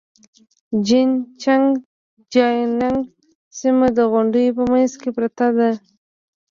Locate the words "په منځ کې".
4.57-5.09